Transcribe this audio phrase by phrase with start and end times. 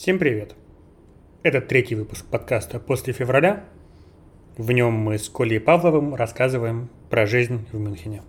[0.00, 0.54] Всем привет!
[1.42, 3.64] Это третий выпуск подкаста «После февраля».
[4.56, 8.22] В нем мы с Колей Павловым рассказываем про жизнь в Мюнхене.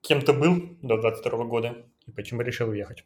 [0.00, 3.04] Кем ты был до 22 года и почему решил уехать?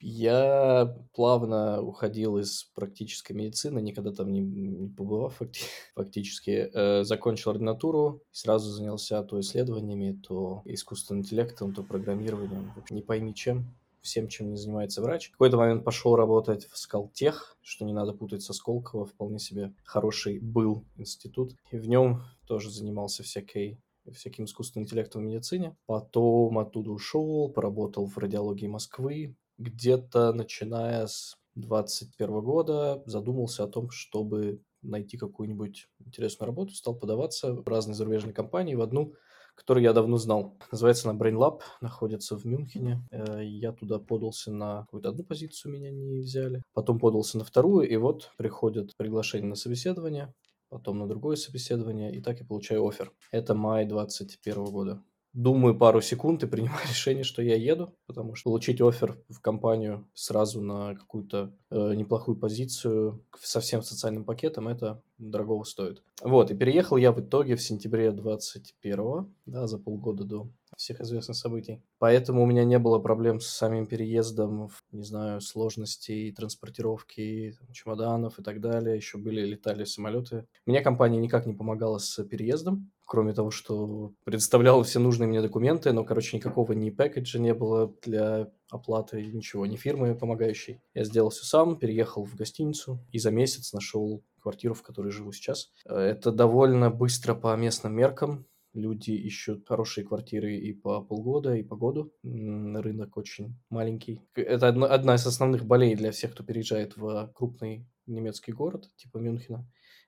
[0.00, 6.70] Я плавно уходил из практической медицины, никогда там не, не побывав факти- фактически.
[6.72, 12.72] Э, закончил ординатуру, сразу занялся то исследованиями, то искусственным интеллектом, то программированием.
[12.88, 15.28] Не пойми чем, всем, чем не занимается врач.
[15.28, 19.74] В какой-то момент пошел работать в Скалтех, что не надо путать со Сколково, вполне себе
[19.84, 21.54] хороший был институт.
[21.70, 23.78] И в нем тоже занимался всякой
[24.10, 25.76] всяким искусственным интеллектом в медицине.
[25.86, 33.90] Потом оттуда ушел, поработал в радиологии Москвы, где-то начиная с 21 года задумался о том,
[33.90, 39.12] чтобы найти какую-нибудь интересную работу, стал подаваться в разные зарубежные компании, в одну,
[39.54, 40.56] которую я давно знал.
[40.72, 43.06] Называется она BrainLab, находится в Мюнхене.
[43.10, 46.62] Э, я туда подался на какую-то одну позицию, меня не взяли.
[46.72, 50.32] Потом подался на вторую, и вот приходит приглашение на собеседование,
[50.70, 53.12] потом на другое собеседование, и так я получаю офер.
[53.30, 55.02] Это май 21 года
[55.32, 60.08] думаю пару секунд и принимаю решение, что я еду, потому что получить офер в компанию
[60.14, 66.02] сразу на какую-то э, неплохую позицию со всем социальным пакетом, это дорого стоит.
[66.22, 70.50] Вот, и переехал я в итоге в сентябре 21 да, за полгода до
[70.80, 71.82] всех известных событий.
[71.98, 78.42] Поэтому у меня не было проблем с самим переездом, не знаю, сложностей транспортировки чемоданов и
[78.42, 78.96] так далее.
[78.96, 80.46] Еще были, летали самолеты.
[80.64, 85.92] Мне компания никак не помогала с переездом, кроме того, что предоставляла все нужные мне документы,
[85.92, 90.80] но, короче, никакого ни пэкэджа не было для оплаты, ничего, ни фирмы помогающей.
[90.94, 95.32] Я сделал все сам, переехал в гостиницу и за месяц нашел квартиру, в которой живу
[95.32, 95.70] сейчас.
[95.84, 98.46] Это довольно быстро по местным меркам.
[98.72, 102.12] Люди ищут хорошие квартиры и по полгода, и по году.
[102.22, 104.20] Рынок очень маленький.
[104.34, 109.18] Это одно, одна из основных болей для всех, кто переезжает в крупный немецкий город, типа
[109.18, 109.66] Мюнхена,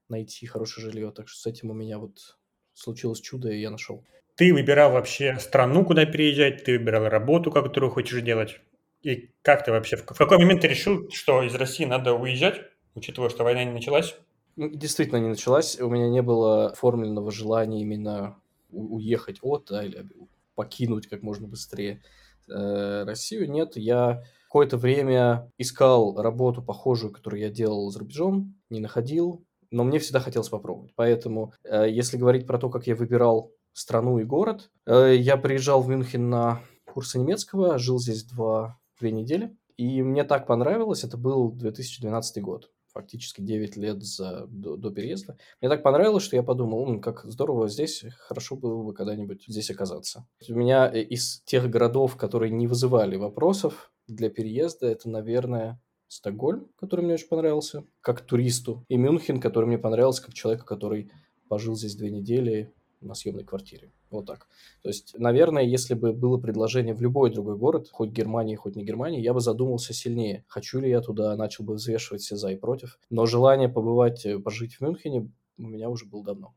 [0.08, 1.10] найти хорошее жилье.
[1.10, 2.38] Так что с этим у меня вот
[2.72, 4.04] случилось чудо, и я нашел.
[4.36, 8.60] Ты выбирал вообще страну, куда переезжать, ты выбирал работу, которую хочешь делать.
[9.02, 12.60] И как ты вообще, в какой момент ты решил, что из России надо уезжать,
[12.94, 14.16] учитывая, что война не началась?
[14.54, 15.80] Ну, действительно не началась.
[15.80, 18.36] У меня не было оформленного желания именно
[18.72, 20.06] уехать от, да, или
[20.54, 22.02] покинуть как можно быстрее
[22.48, 23.50] э, Россию.
[23.50, 29.84] Нет, я какое-то время искал работу похожую, которую я делал за рубежом, не находил, но
[29.84, 30.92] мне всегда хотелось попробовать.
[30.94, 35.80] Поэтому, э, если говорить про то, как я выбирал страну и город, э, я приезжал
[35.80, 41.16] в Мюнхен на курсы немецкого, жил здесь два, две недели, и мне так понравилось, это
[41.16, 45.36] был 2012 год фактически 9 лет за, до, до переезда.
[45.60, 50.26] Мне так понравилось, что я подумал, как здорово здесь, хорошо было бы когда-нибудь здесь оказаться.
[50.48, 56.68] У меня э, из тех городов, которые не вызывали вопросов для переезда, это, наверное, Стокгольм,
[56.76, 61.10] который мне очень понравился, как туристу, и Мюнхен, который мне понравился как человека, который
[61.48, 62.72] пожил здесь две недели
[63.02, 63.92] на съемной квартире.
[64.10, 64.48] Вот так.
[64.82, 68.84] То есть, наверное, если бы было предложение в любой другой город, хоть Германии, хоть не
[68.84, 70.44] Германии, я бы задумался сильнее.
[70.48, 72.98] Хочу ли я туда, начал бы взвешивать все за и против.
[73.10, 76.54] Но желание побывать, э, пожить в Мюнхене у меня уже было давно.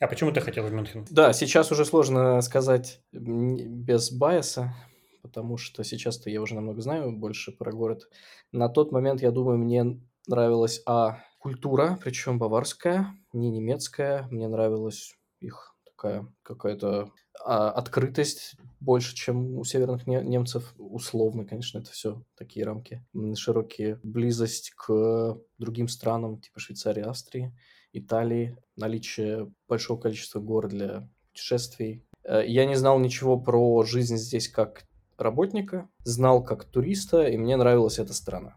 [0.00, 1.06] А почему ты хотел в Мюнхен?
[1.10, 4.74] Да, сейчас уже сложно сказать без байса,
[5.22, 8.08] потому что сейчас-то я уже намного знаю больше про город.
[8.52, 14.28] На тот момент, я думаю, мне нравилась, а, культура, причем баварская, не немецкая.
[14.30, 17.10] Мне нравилась их такая какая-то
[17.44, 20.74] а, открытость больше, чем у северных не- немцев.
[20.78, 23.04] Условно, конечно, это все такие рамки
[23.34, 23.98] широкие.
[24.02, 27.56] Близость к другим странам, типа Швейцарии, Австрии,
[27.92, 28.56] Италии.
[28.76, 32.04] Наличие большого количества гор для путешествий.
[32.24, 34.84] Э, я не знал ничего про жизнь здесь как
[35.16, 38.56] работника, знал как туриста, и мне нравилась эта страна.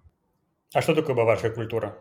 [0.74, 1.98] А что такое баварская культура?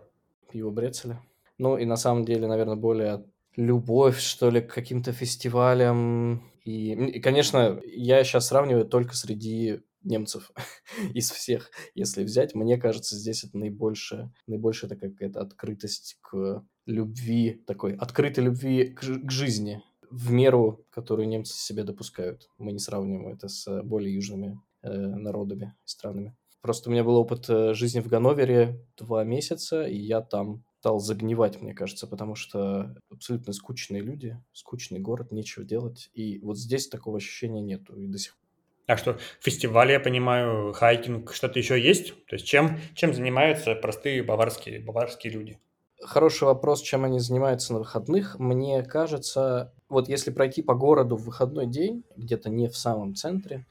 [0.53, 1.23] Пиво Брецеля.
[1.59, 3.25] Ну и на самом деле, наверное, более
[3.57, 6.51] любовь, что ли, к каким-то фестивалям.
[6.65, 10.51] И, и, конечно, я сейчас сравниваю только среди немцев
[11.15, 12.55] из всех, если взять.
[12.55, 19.01] Мне кажется, здесь это наибольшая, наибольшая такая какая-то открытость к любви, такой открытой любви к,
[19.01, 22.49] к жизни в меру, которую немцы себе допускают.
[22.59, 26.37] Мы не сравниваем это с более южными э, народами, странами.
[26.63, 30.99] Просто у меня был опыт э, жизни в Ганновере два месяца, и я там стал
[30.99, 36.09] загнивать, мне кажется, потому что абсолютно скучные люди, скучный город, нечего делать.
[36.15, 38.41] И вот здесь такого ощущения нету и до сих пор.
[38.87, 42.15] А что, фестивали, я понимаю, хайкинг, что-то еще есть?
[42.27, 45.59] То есть чем, чем занимаются простые баварские, баварские люди?
[46.01, 48.39] Хороший вопрос, чем они занимаются на выходных.
[48.39, 53.67] Мне кажется, вот если пройти по городу в выходной день, где-то не в самом центре,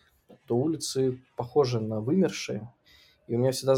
[0.46, 2.72] то улицы похожи на вымершие.
[3.30, 3.76] И у меня всегда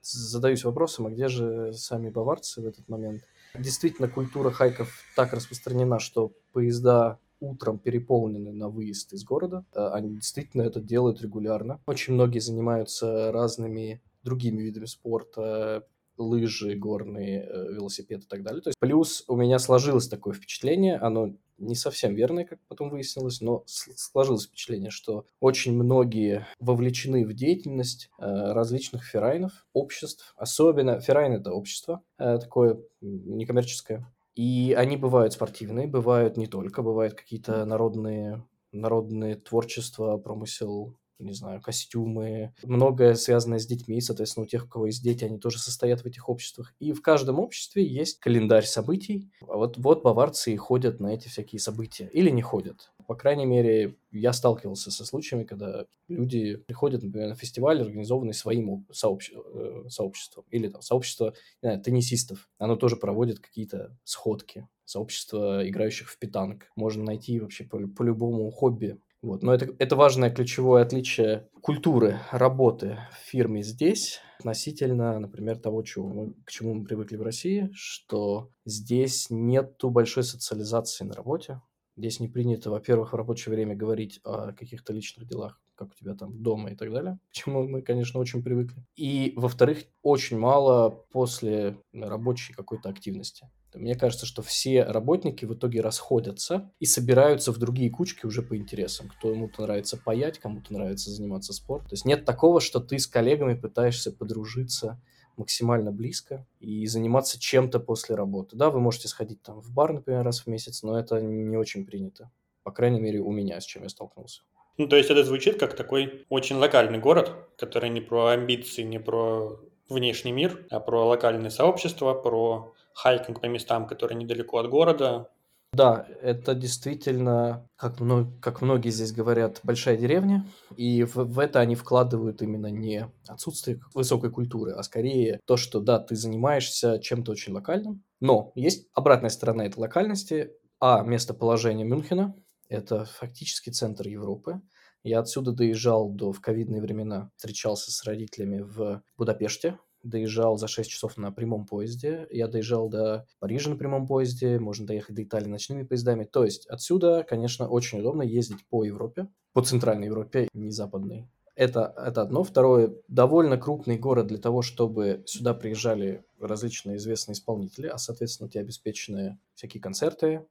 [0.00, 3.22] задаюсь вопросом, а где же сами баварцы в этот момент?
[3.58, 9.64] Действительно, культура хайков так распространена, что поезда утром переполнены на выезд из города.
[9.74, 11.80] Они действительно это делают регулярно.
[11.86, 15.84] Очень многие занимаются разными другими видами спорта,
[16.16, 18.62] лыжи, горные, э, велосипед и так далее.
[18.62, 23.40] То есть плюс у меня сложилось такое впечатление, оно не совсем верное, как потом выяснилось,
[23.40, 30.34] но сложилось впечатление, что очень многие вовлечены в деятельность э, различных ферайнов, обществ.
[30.36, 34.06] Особенно ферайн– это общество э, такое некоммерческое.
[34.34, 41.60] И они бывают спортивные, бывают не только, бывают какие-то народные, народные творчества, промысел не знаю,
[41.60, 46.02] костюмы, многое связанное с детьми, соответственно, у тех, у кого есть дети, они тоже состоят
[46.02, 46.74] в этих обществах.
[46.78, 49.30] И в каждом обществе есть календарь событий.
[49.48, 52.08] А вот, вот баварцы и ходят на эти всякие события.
[52.12, 52.92] Или не ходят.
[53.06, 58.86] По крайней мере, я сталкивался со случаями, когда люди приходят, например, на фестиваль, организованный своим
[58.92, 59.32] сообщ...
[59.32, 60.44] Э, сообществом.
[60.50, 62.48] Или там сообщество не знаю, теннисистов.
[62.58, 66.70] Оно тоже проводит какие-то сходки сообщество играющих в питанг.
[66.76, 69.42] Можно найти вообще по, по любому хобби вот.
[69.42, 76.08] Но это, это важное ключевое отличие культуры работы в фирме здесь относительно, например, того, чего
[76.08, 81.60] мы, к чему мы привыкли в России, что здесь нету большой социализации на работе.
[81.96, 86.14] Здесь не принято, во-первых, в рабочее время говорить о каких-то личных делах, как у тебя
[86.14, 88.84] там дома и так далее, к чему мы, конечно, очень привыкли.
[88.96, 93.48] И, во-вторых, очень мало после рабочей какой-то активности.
[93.74, 98.56] Мне кажется, что все работники в итоге расходятся и собираются в другие кучки уже по
[98.56, 99.12] интересам.
[99.20, 101.88] Кому-то нравится паять, кому-то нравится заниматься спортом.
[101.88, 104.98] То есть нет такого, что ты с коллегами пытаешься подружиться
[105.36, 108.56] максимально близко и заниматься чем-то после работы.
[108.56, 111.84] Да, вы можете сходить там в бар, например, раз в месяц, но это не очень
[111.84, 112.30] принято.
[112.62, 114.42] По крайней мере, у меня, с чем я столкнулся.
[114.78, 118.98] Ну, то есть это звучит как такой очень локальный город, который не про амбиции, не
[118.98, 119.58] про
[119.88, 125.30] внешний мир, а про локальное сообщество, про хайкинг по местам, которые недалеко от города.
[125.72, 130.46] Да, это действительно, как, много, как многие здесь говорят, большая деревня,
[130.76, 135.80] и в, в это они вкладывают именно не отсутствие высокой культуры, а скорее то, что
[135.80, 142.34] да, ты занимаешься чем-то очень локальным, но есть обратная сторона этой локальности, а местоположение Мюнхена,
[142.68, 144.60] это фактически центр Европы,
[145.02, 150.90] я отсюда доезжал до, в ковидные времена, встречался с родителями в Будапеште, доезжал за 6
[150.90, 152.26] часов на прямом поезде.
[152.30, 156.24] Я доезжал до Парижа на прямом поезде, можно доехать до Италии ночными поездами.
[156.24, 161.28] То есть отсюда, конечно, очень удобно ездить по Европе, по Центральной Европе, не западной.
[161.54, 162.42] Это, это одно.
[162.42, 168.50] Второе, довольно крупный город для того, чтобы сюда приезжали различные известные исполнители, а, соответственно, у
[168.50, 170.46] тебя обеспечены всякие концерты,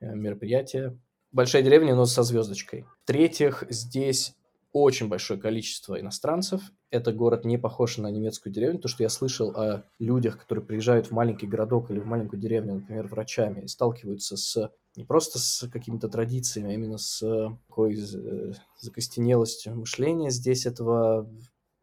[0.00, 0.98] э, мероприятия.
[1.32, 2.86] Большая деревня, но со звездочкой.
[3.04, 4.34] В-третьих, здесь
[4.72, 6.60] очень большое количество иностранцев.
[6.90, 8.80] Это город не похож на немецкую деревню.
[8.80, 12.74] То, что я слышал о людях, которые приезжают в маленький городок или в маленькую деревню,
[12.74, 17.20] например, врачами, и сталкиваются с не просто с какими-то традициями, а именно с
[17.68, 20.30] такой э, закостенелостью мышления.
[20.30, 21.30] Здесь этого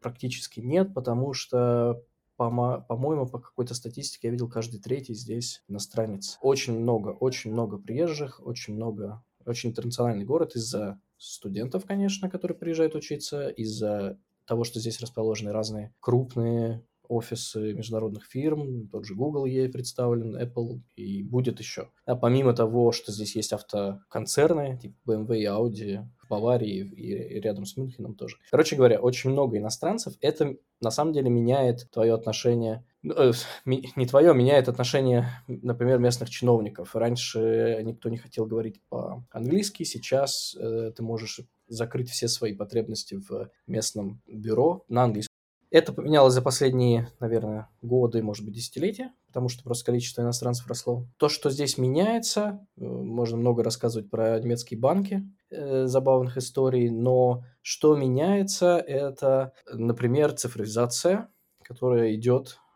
[0.00, 2.02] практически нет, потому что
[2.36, 6.38] по- по-моему, по какой-то статистике я видел каждый третий здесь иностранец.
[6.42, 12.94] Очень много, очень много приезжих, очень много, очень интернациональный город из-за студентов, конечно, которые приезжают
[12.94, 19.68] учиться, из-за того, что здесь расположены разные крупные офисы международных фирм, тот же Google ей
[19.68, 21.90] представлен, Apple и будет еще.
[22.04, 27.64] А помимо того, что здесь есть автоконцерны, типа BMW и Audi, в Баварии и рядом
[27.64, 28.36] с Мюнхеном тоже.
[28.50, 30.14] Короче говоря, очень много иностранцев.
[30.20, 36.96] Это на самом деле меняет твое отношение не твое, меняет отношение, например, местных чиновников.
[36.96, 43.50] Раньше никто не хотел говорить по-английски, сейчас э, ты можешь закрыть все свои потребности в
[43.66, 45.28] местном бюро на английском.
[45.70, 51.06] Это поменялось за последние, наверное, годы, может быть, десятилетия, потому что просто количество иностранцев росло.
[51.18, 57.44] То, что здесь меняется, э, можно много рассказывать про немецкие банки, э, забавных историй, но
[57.60, 61.28] что меняется, это, например, цифровизация,
[61.62, 62.67] которая идет э,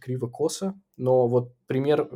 [0.00, 0.74] криво-косо.
[0.96, 2.08] Но вот пример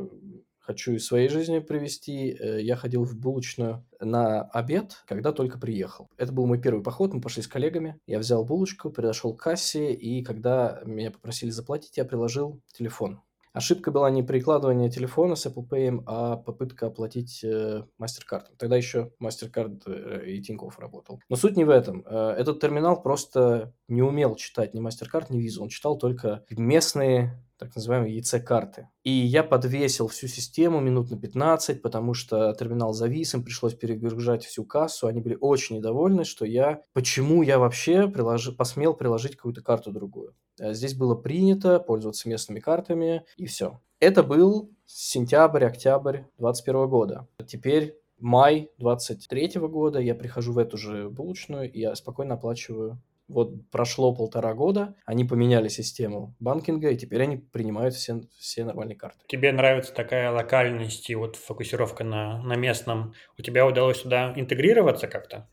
[0.61, 2.31] хочу из своей жизни привести.
[2.31, 6.09] Э, я ходил в булочную на обед, когда только приехал.
[6.17, 7.99] Это был мой первый поход, мы пошли с коллегами.
[8.05, 13.21] Я взял булочку, подошел к кассе, и когда меня попросили заплатить, я приложил телефон.
[13.53, 18.45] Ошибка была не прикладывание телефона с Apple Pay, а попытка оплатить э, MasterCard.
[18.57, 21.19] Тогда еще MasterCard э, и Тинькофф работал.
[21.27, 22.05] Но суть не в этом.
[22.05, 25.61] Э, этот терминал просто не умел читать ни MasterCard, ни Visa.
[25.61, 28.89] Он читал только местные так называемые EC-карты.
[29.03, 34.43] И я подвесил всю систему минут на 15, потому что терминал завис, им пришлось перегружать
[34.43, 35.05] всю кассу.
[35.05, 36.81] Они были очень недовольны, что я...
[36.93, 40.33] Почему я вообще приложи, посмел приложить какую-то карту другую?
[40.61, 43.81] Э, здесь было принято пользоваться местными картами, и все.
[43.99, 47.27] Это был сентябрь, октябрь 2021 года.
[47.47, 53.69] Теперь май 23 года я прихожу в эту же булочную, и я спокойно оплачиваю вот
[53.69, 59.19] прошло полтора года, они поменяли систему банкинга, и теперь они принимают все, все нормальные карты.
[59.27, 63.13] Тебе нравится такая локальность и вот фокусировка на, на местном.
[63.37, 65.47] У тебя удалось туда интегрироваться как-то?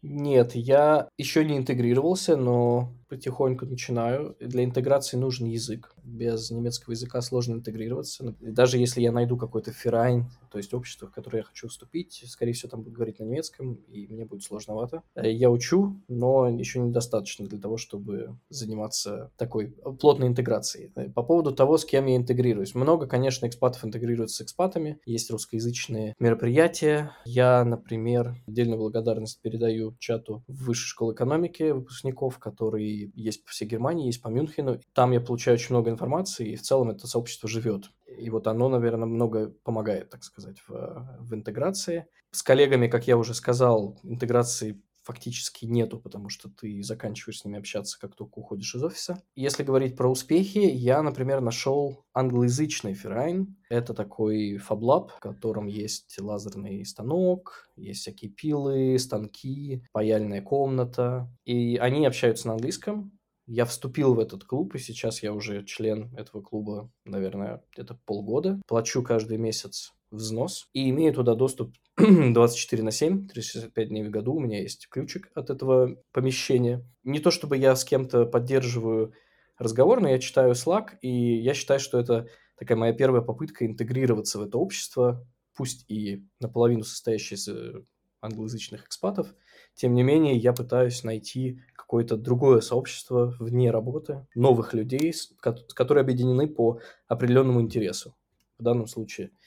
[0.00, 4.36] Нет, я еще не интегрировался, но потихоньку начинаю.
[4.40, 5.94] Для интеграции нужен язык.
[6.04, 8.34] Без немецкого языка сложно интегрироваться.
[8.40, 12.52] Даже если я найду какой-то ферайн, то есть общество, в которое я хочу вступить, скорее
[12.52, 15.02] всего, там будут говорить на немецком, и мне будет сложновато.
[15.14, 20.90] Э, я учу, но еще недостаточно для того, чтобы заниматься такой плотной интеграцией.
[20.94, 22.74] Э, по поводу того, с кем я интегрируюсь.
[22.74, 25.00] Много, конечно, экспатов интегрируются с экспатами.
[25.04, 27.12] Есть русскоязычные мероприятия.
[27.24, 34.06] Я, например, отдельную благодарность передаю чату Высшей школы экономики выпускников, который есть по всей Германии,
[34.06, 34.80] есть по Мюнхену.
[34.92, 37.90] Там я получаю очень много информации, и в целом это сообщество живет.
[38.06, 42.06] И вот оно, наверное, много помогает, так сказать, в, в интеграции.
[42.30, 47.58] С коллегами, как я уже сказал, интеграции фактически нету, потому что ты заканчиваешь с ними
[47.58, 49.22] общаться, как только уходишь из офиса.
[49.34, 53.56] Если говорить про успехи, я, например, нашел англоязычный Verein.
[53.70, 61.32] Это такой fablab, в котором есть лазерный станок, есть всякие пилы, станки, паяльная комната.
[61.46, 63.17] И они общаются на английском,
[63.48, 68.60] я вступил в этот клуб, и сейчас я уже член этого клуба, наверное, где-то полгода.
[68.66, 74.34] Плачу каждый месяц взнос и имею туда доступ 24 на 7, 365 дней в году.
[74.34, 76.84] У меня есть ключик от этого помещения.
[77.04, 79.14] Не то чтобы я с кем-то поддерживаю
[79.58, 82.28] разговор, но я читаю Slack, и я считаю, что это
[82.58, 85.26] такая моя первая попытка интегрироваться в это общество,
[85.56, 87.82] пусть и наполовину состоящее из э,
[88.20, 89.34] англоязычных экспатов.
[89.74, 96.46] Тем не менее, я пытаюсь найти какое-то другое сообщество вне работы, новых людей, которые объединены
[96.46, 98.14] по определенному интересу.
[98.58, 99.30] В данном случае–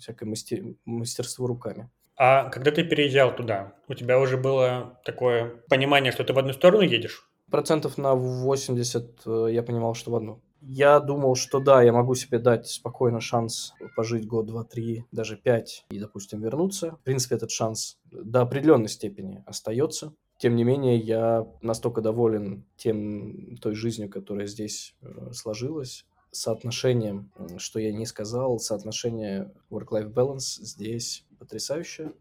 [0.00, 1.90] всякое мастер, мастерство руками.
[2.16, 6.54] А когда ты переезжал туда, у тебя уже было такое понимание, что ты в одну
[6.54, 7.28] сторону едешь?
[7.50, 10.42] Процентов на 80 э, я понимал, что в одну.
[10.62, 15.36] Я думал, что да, я могу себе дать спокойно шанс пожить год, два, три, даже
[15.36, 16.96] пять и, допустим, вернуться.
[16.96, 20.14] В принципе, этот шанс до определенной степени остается.
[20.38, 27.80] Тем не менее, я настолько доволен тем, той жизнью, которая здесь э, сложилась, соотношением, что
[27.80, 32.12] я не сказал, соотношение work-life balance здесь потрясающе.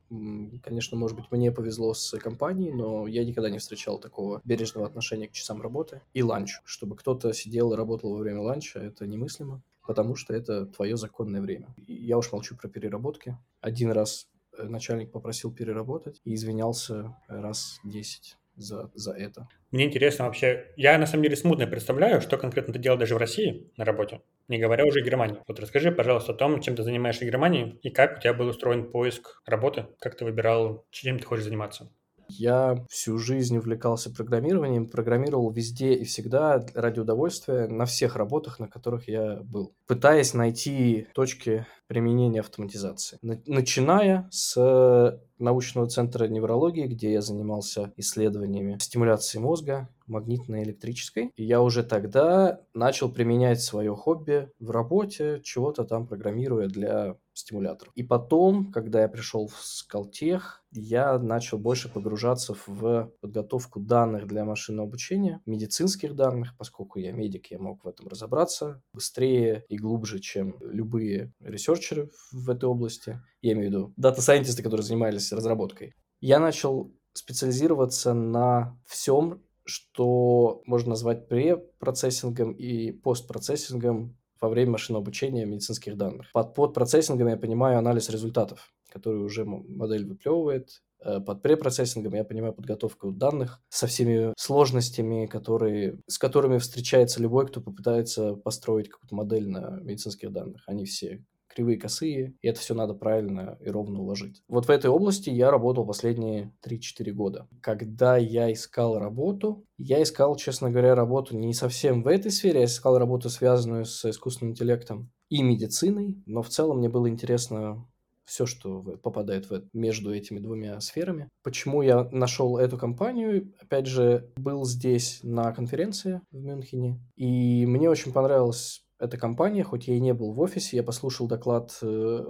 [0.63, 5.27] Конечно, может быть, мне повезло с компанией, но я никогда не встречал такого бережного отношения
[5.27, 6.59] к часам работы и ланч.
[6.65, 11.41] Чтобы кто-то сидел и работал во время ланча, это немыслимо, потому что это твое законное
[11.41, 11.73] время.
[11.87, 13.37] Я уж молчу про переработки.
[13.59, 14.27] Один раз
[14.63, 19.47] начальник попросил переработать и извинялся раз десять за, за это.
[19.71, 23.17] Мне интересно вообще, я на самом деле смутно представляю, что конкретно ты делал даже в
[23.17, 25.41] России на работе, не говоря уже о Германии.
[25.47, 28.47] Вот расскажи, пожалуйста, о том, чем ты занимаешься в Германии и как у тебя был
[28.47, 31.91] устроен поиск работы, как ты выбирал, чем ты хочешь заниматься.
[32.29, 38.67] Я всю жизнь увлекался программированием, программировал везде и всегда ради удовольствия на всех работах, на
[38.67, 43.17] которых я был, пытаясь найти точки применения автоматизации.
[43.21, 51.31] Начиная с научного центра неврологии, где я занимался исследованиями стимуляции мозга, магнитной электрической.
[51.35, 57.93] И я уже тогда начал применять свое хобби в работе, чего-то там программируя для стимуляторов.
[57.95, 64.45] И потом, когда я пришел в Скалтех, я начал больше погружаться в подготовку данных для
[64.45, 70.19] машинного обучения, медицинских данных, поскольку я медик, я мог в этом разобраться быстрее и глубже,
[70.19, 73.21] чем любые ресерчеры в этой области.
[73.41, 75.93] Я имею в виду дата-сайентисты, которые занимались разработкой.
[76.19, 85.45] Я начал специализироваться на всем, что можно назвать препроцессингом и постпроцессингом во время машинного обучения
[85.45, 86.31] медицинских данных.
[86.33, 90.81] Под, под постпроцессингом я понимаю анализ результатов, который уже модель выплевывает.
[90.99, 97.47] Э, под препроцессингом я понимаю подготовку данных со всеми сложностями, которые, с которыми встречается любой,
[97.47, 100.63] кто попытается построить какую-то модель на медицинских данных.
[100.67, 101.23] Они все
[101.57, 104.43] кривые, косые, и это все надо правильно и ровно уложить.
[104.47, 107.47] Вот в этой области я работал последние 3-4 года.
[107.61, 112.65] Когда я искал работу, я искал, честно говоря, работу не совсем в этой сфере, я
[112.65, 117.87] искал работу, связанную с искусственным интеллектом и медициной, но в целом мне было интересно
[118.23, 121.29] все, что попадает в, между этими двумя сферами.
[121.43, 123.53] Почему я нашел эту компанию?
[123.59, 129.87] Опять же, был здесь на конференции в Мюнхене, и мне очень понравилась эта компания, хоть
[129.87, 132.23] я и не был в офисе, я послушал доклад э,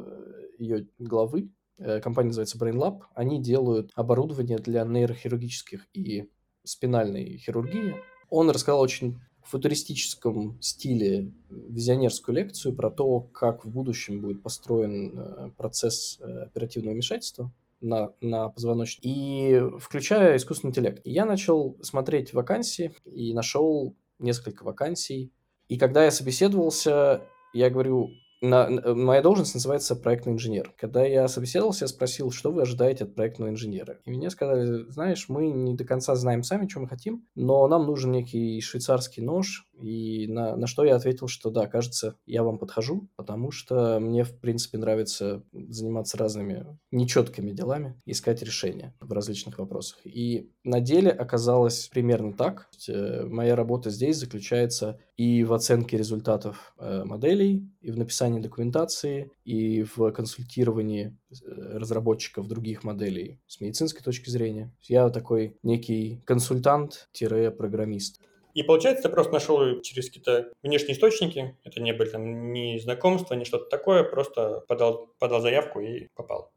[0.58, 6.30] ее главы, э, компания называется BrainLab, они делают оборудование для нейрохирургических и
[6.64, 7.96] спинальной хирургии.
[8.30, 15.52] Он рассказал очень футуристическом стиле визионерскую лекцию про то, как в будущем будет построен э,
[15.58, 21.02] процесс оперативного вмешательства на, на позвоночник, и включая искусственный интеллект.
[21.06, 25.32] Я начал смотреть вакансии и нашел несколько вакансий.
[25.68, 27.22] И когда я собеседовался,
[27.54, 30.74] я говорю, на, моя должность называется проектный инженер.
[30.78, 33.98] Когда я собеседовался, я спросил, что вы ожидаете от проектного инженера.
[34.06, 37.86] И мне сказали, знаешь, мы не до конца знаем сами, что мы хотим, но нам
[37.86, 42.58] нужен некий швейцарский нож, и на, на что я ответил, что да, кажется, я вам
[42.58, 49.60] подхожу, потому что мне, в принципе, нравится заниматься разными нечеткими делами, искать решения в различных
[49.60, 50.00] вопросах.
[50.06, 52.70] И на деле оказалось примерно так.
[52.88, 59.32] Э, моя работа здесь заключается и в оценке результатов э, моделей, и в написании документации,
[59.44, 61.36] и в консультировании э,
[61.78, 64.74] разработчиков других моделей с медицинской точки зрения.
[64.82, 68.22] Я такой некий консультант-программист.
[68.58, 73.36] И получается, ты просто нашел через какие-то внешние источники, это не были там ни знакомства,
[73.36, 76.52] ни что-то такое, просто подал, подал заявку и попал.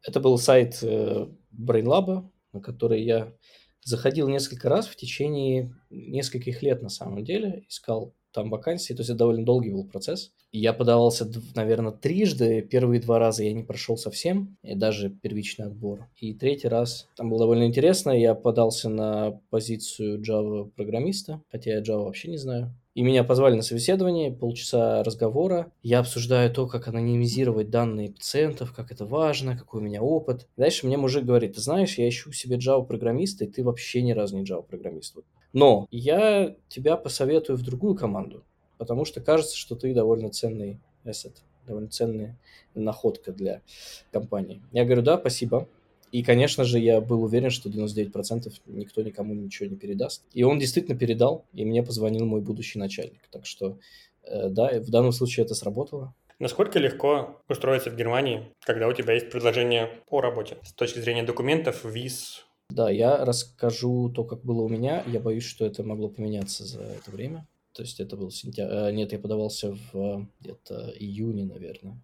[0.00, 3.32] Это был сайт э, BrainLab, на который я
[3.84, 9.10] заходил несколько раз в течение нескольких лет на самом деле, искал там вакансии, то есть
[9.10, 10.32] это довольно долгий был процесс.
[10.52, 12.62] Я подавался, наверное, трижды.
[12.62, 16.08] Первые два раза я не прошел совсем, и даже первичный отбор.
[16.16, 21.80] И третий раз, там было довольно интересно, я подался на позицию Java программиста, хотя я
[21.80, 22.74] Java вообще не знаю.
[22.94, 25.72] И меня позвали на собеседование, полчаса разговора.
[25.82, 30.46] Я обсуждаю то, как анонимизировать данные пациентов, как это важно, какой у меня опыт.
[30.56, 34.36] Дальше мне мужик говорит, ты знаешь, я ищу себе Java-программиста, и ты вообще ни разу
[34.36, 35.16] не Java-программист.
[35.52, 38.44] Но я тебя посоветую в другую команду
[38.82, 41.36] потому что кажется, что ты довольно ценный asset,
[41.68, 42.36] довольно ценная
[42.74, 43.62] находка для
[44.10, 44.60] компании.
[44.72, 45.68] Я говорю, да, спасибо.
[46.12, 50.22] И, конечно же, я был уверен, что 99% никто никому ничего не передаст.
[50.32, 53.22] И он действительно передал, и мне позвонил мой будущий начальник.
[53.30, 53.78] Так что,
[54.24, 56.14] э, да, в данном случае это сработало.
[56.38, 61.22] Насколько легко устроиться в Германии, когда у тебя есть предложение о работе с точки зрения
[61.22, 62.44] документов, виз?
[62.68, 65.02] Да, я расскажу то, как было у меня.
[65.06, 67.46] Я боюсь, что это могло поменяться за это время.
[67.72, 68.74] То есть это был сентябрь.
[68.74, 72.02] Э, нет, я подавался в где-то июне, наверное,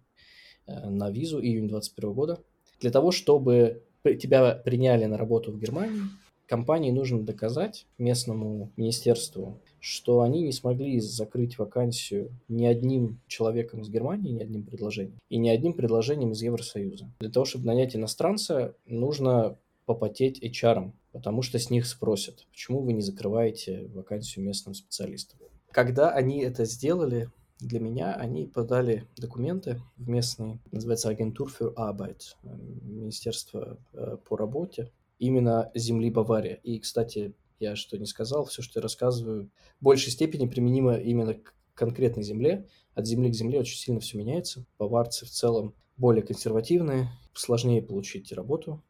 [0.65, 2.39] э, на визу, июнь 21 года.
[2.79, 6.03] Для того, чтобы тебя приняли на работу в Германии,
[6.49, 13.89] компании нужно доказать местному министерству, что они не смогли закрыть вакансию ни одним человеком из
[13.89, 17.09] Германии, ни одним предложением, и ни одним предложением из Евросоюза.
[17.19, 22.93] Для того, чтобы нанять иностранца, нужно попотеть HR, потому что с них спросят, почему вы
[22.93, 25.39] не закрываете вакансию местным специалистам.
[25.71, 27.29] Когда они это сделали,
[27.59, 34.91] для меня они подали документы в местный, называется Агентур für Arbeit, Министерство э, по работе,
[35.19, 36.55] именно земли Бавария.
[36.63, 41.33] И, кстати, я что не сказал, все, что я рассказываю, в большей степени применимо именно
[41.33, 42.67] к конкретной земле.
[42.95, 44.65] От земли к земле очень сильно все меняется.
[44.77, 48.81] Баварцы в целом более консервативные, сложнее получить работу,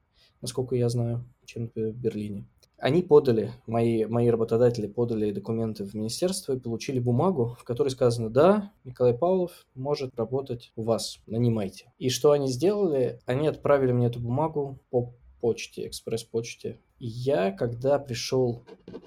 [0.42, 2.46] насколько я знаю, чем в Берлине.
[2.80, 8.30] Они подали, мои, мои работодатели подали документы в министерство и получили бумагу, в которой сказано,
[8.30, 11.92] да, Николай Павлов может работать у вас, нанимайте.
[11.98, 13.20] И что они сделали?
[13.26, 16.80] Они отправили мне эту бумагу по почте, экспресс-почте.
[17.00, 18.63] И я, когда пришел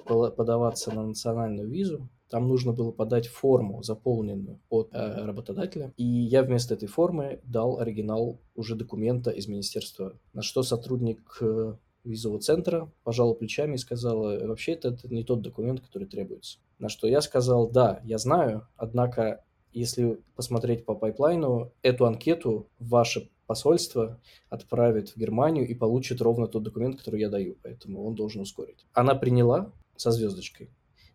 [0.07, 5.93] подаваться на национальную визу, там нужно было подать форму, заполненную от э, работодателя.
[5.99, 11.75] И я вместо этой формы дал оригинал уже документа из министерства, на что сотрудник э,
[12.05, 16.59] визового центра, пожала плечами и сказала, вообще это, это не тот документ, который требуется.
[16.79, 23.31] На что я сказал, да, я знаю, однако если посмотреть по пайплайну, эту анкету ваше
[23.47, 28.43] посольство отправит в Германию и получит ровно тот документ, который я даю, поэтому он должен
[28.43, 28.87] ускорить.
[28.93, 30.71] Она приняла со звездочкой,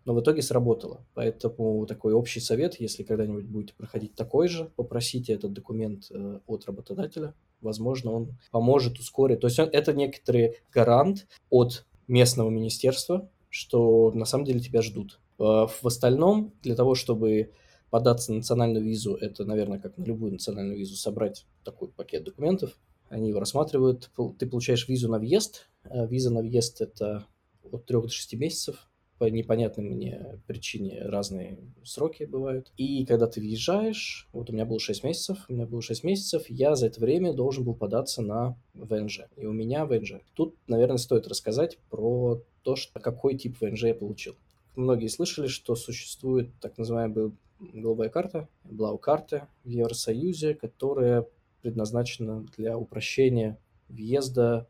[0.08, 1.06] но в итоге сработало.
[1.15, 6.65] Поэтому такой общий совет, если когда-нибудь будете проходить такой же, попросите этот документ э, от
[6.65, 9.41] работодателя, возможно, он поможет ускорить.
[9.41, 15.20] То есть он, это некоторый гарант от местного министерства, что на самом деле тебя ждут.
[15.39, 17.52] Э, в остальном, для того, чтобы
[17.89, 22.80] податься на национальную визу, это, наверное, как на любую национальную визу, собрать такой пакет документов.
[23.10, 24.10] Они его рассматривают.
[24.39, 25.67] Ты получаешь визу на въезд.
[25.84, 27.26] Э, виза на въезд– это
[27.70, 32.71] от 3 до 6 месяцев по непонятной мне причине разные сроки бывают.
[32.77, 36.43] И когда ты въезжаешь, вот у меня было 6 месяцев, у меня было 6 месяцев,
[36.49, 39.21] я за это время должен был податься на ВНЖ.
[39.36, 40.15] И у меня ВНЖ.
[40.34, 44.36] Тут, наверное, стоит рассказать про то, что, какой тип ВНЖ я получил.
[44.75, 51.25] Многие слышали, что существует так называемая голубая карта, блау-карта в Евросоюзе, которая
[51.62, 53.58] предназначена для упрощения
[53.89, 54.67] въезда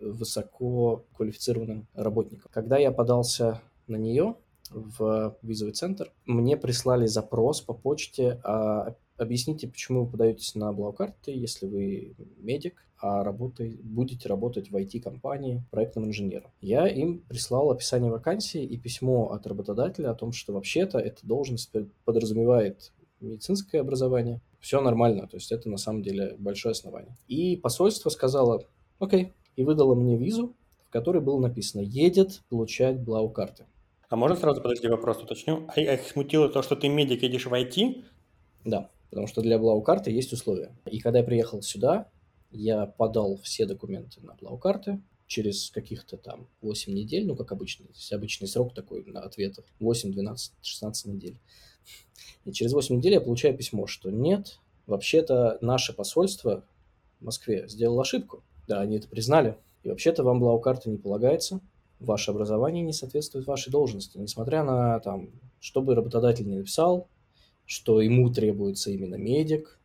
[0.00, 2.50] высоко квалифицированным работникам.
[2.52, 4.36] Когда я подался на нее
[4.70, 6.12] в визовый центр.
[6.26, 12.84] Мне прислали запрос по почте, а объясните, почему вы подаетесь на блокарты, если вы медик,
[13.00, 16.50] а работай, будете работать в IT-компании проектным инженером.
[16.60, 21.70] Я им прислал описание вакансии и письмо от работодателя о том, что вообще-то эта должность
[22.04, 24.40] подразумевает медицинское образование.
[24.60, 27.16] Все нормально, то есть это на самом деле большое основание.
[27.28, 28.64] И посольство сказало,
[28.98, 33.66] окей, и выдало мне визу, в которой было написано «едет получать блау-карты».
[34.08, 35.68] А можно сразу, подожди, вопрос уточню?
[35.68, 38.04] А их смутило то, что ты медик, едешь в IT?
[38.64, 40.74] Да, потому что для блау-карты есть условия.
[40.86, 42.08] И когда я приехал сюда,
[42.50, 48.10] я подал все документы на блау-карты, через каких-то там 8 недель, ну, как обычно, есть
[48.14, 51.38] обычный срок такой на ответов, 8, 12, 16 недель.
[52.46, 56.64] И через 8 недель я получаю письмо, что нет, вообще-то наше посольство
[57.20, 58.42] в Москве сделало ошибку.
[58.66, 59.58] Да, они это признали.
[59.82, 61.60] И вообще-то вам блау-карта не полагается,
[62.00, 65.30] ваше образование не соответствует вашей должности, несмотря на там,
[65.60, 67.08] что бы работодатель не написал,
[67.66, 69.80] что ему требуется именно медик,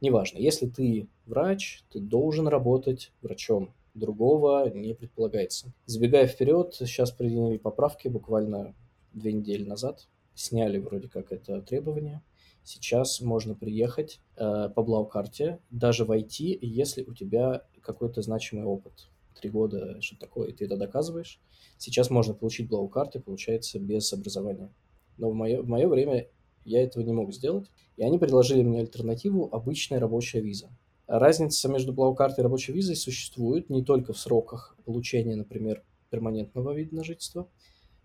[0.00, 0.38] неважно.
[0.38, 3.72] Если ты врач, ты должен работать врачом.
[3.94, 5.72] Другого не предполагается.
[5.86, 8.74] Забегая вперед, сейчас приняли поправки буквально
[9.12, 10.08] две недели назад.
[10.34, 12.20] Сняли вроде как это требование.
[12.64, 19.08] Сейчас можно приехать э, по блау-карте, даже войти, если у тебя какой-то значимый опыт
[19.44, 21.38] три года, что такое, и ты это доказываешь.
[21.76, 24.72] Сейчас можно получить блоу-карты, получается, без образования.
[25.18, 26.28] Но в мое, в мое время
[26.64, 27.70] я этого не мог сделать.
[27.98, 30.70] И они предложили мне альтернативу– обычная рабочая виза.
[31.06, 36.96] Разница между блоу-картой и рабочей визой существует не только в сроках получения, например, перманентного вида
[36.96, 37.46] на жительство,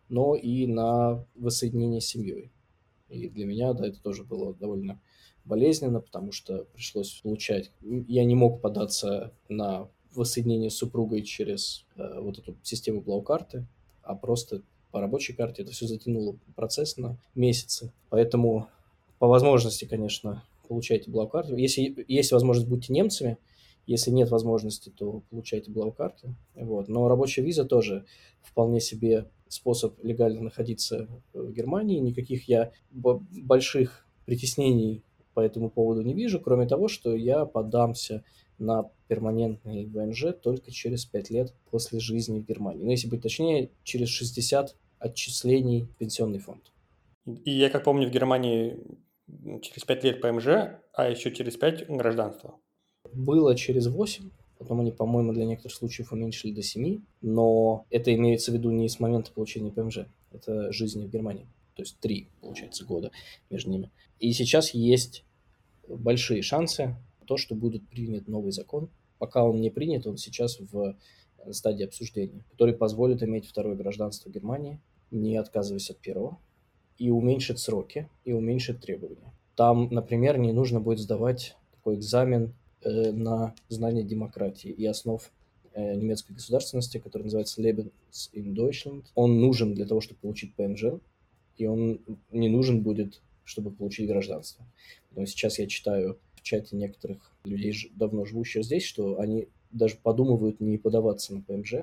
[0.09, 2.51] но и на воссоединение с семьей.
[3.07, 4.99] И для меня, да, это тоже было довольно
[5.45, 7.71] болезненно, потому что пришлось получать...
[7.81, 13.65] Я не мог податься на воссоединение с супругой через э, вот эту систему блау-карты,
[14.03, 17.91] а просто по рабочей карте это все затянуло процесс на месяцы.
[18.09, 18.67] Поэтому
[19.19, 21.55] по возможности, конечно, получайте блау-карту.
[21.55, 23.37] Если есть возможность, будьте немцами.
[23.85, 26.35] Если нет возможности, то получайте блау-карты.
[26.55, 26.89] Вот.
[26.89, 28.05] Но рабочая виза тоже
[28.41, 31.99] вполне себе способ легально находиться в Германии.
[31.99, 38.23] Никаких я больших притеснений по этому поводу не вижу, кроме того, что я подамся
[38.59, 42.83] на перманентный ВНЖ только через 5 лет после жизни в Германии.
[42.83, 46.71] Ну, если быть точнее, через 60 отчислений в пенсионный фонд.
[47.25, 48.77] И я как помню, в Германии
[49.61, 50.47] через 5 лет ПМЖ,
[50.93, 52.55] а еще через 5 гражданство.
[53.13, 58.51] Было через 8, потом они, по-моему, для некоторых случаев уменьшили до 7, но это имеется
[58.51, 59.99] в виду не с момента получения ПМЖ,
[60.31, 61.47] это жизни в Германии.
[61.75, 63.11] То есть 3, получается, года
[63.49, 63.89] между ними.
[64.19, 65.23] И сейчас есть
[65.87, 66.95] большие шансы
[67.29, 68.89] то, что будет принят новый закон.
[69.19, 70.95] Пока он не принят, он сейчас в
[71.37, 74.79] э, стадии обсуждения, который позволит иметь второе гражданство Германии,
[75.11, 76.39] не отказываясь от первого,
[76.97, 79.31] и уменьшит сроки, и уменьшит требования.
[79.55, 85.21] Там, например, не нужно будет сдавать такой экзамен э, на знание демократии и основ
[85.75, 87.91] э, немецкой государственности, который называется Lebens
[88.33, 89.03] in Deutschland.
[89.13, 90.85] Он нужен для того, чтобы получить ПМЖ,
[91.57, 91.99] и он
[92.31, 94.65] не нужен будет, чтобы получить гражданство.
[95.11, 100.59] Но сейчас я читаю в чате некоторых людей, давно живущих здесь, что они даже подумывают
[100.59, 101.75] не подаваться на ПМЖ,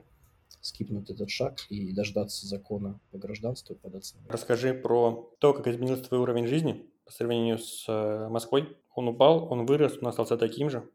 [0.61, 6.05] скипнуть этот шаг и дождаться закона по гражданству и податься Расскажи про то, как изменился
[6.05, 8.77] твой уровень жизни по сравнению с э, Москвой.
[8.95, 10.89] Он упал, он вырос, он остался таким же?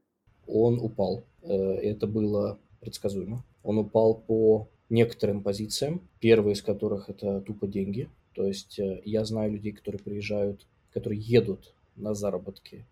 [0.48, 1.24] Он упал.
[1.44, 3.46] Э, это было предсказуемо.
[3.64, 8.10] Он упал по некоторым позициям, первые из которых это тупо деньги.
[8.34, 12.86] То есть э, я знаю людей, которые приезжают, которые едут на заработки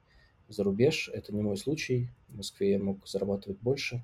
[0.49, 1.09] за рубеж.
[1.13, 2.09] Это не мой случай.
[2.27, 4.03] В Москве я мог зарабатывать больше.